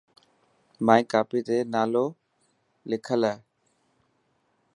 مائي 0.85 1.03
ڪاپي 1.11 1.39
تي 1.47 1.57
نالو 1.73 2.05
لکل 2.89 3.21
هي. 3.29 3.35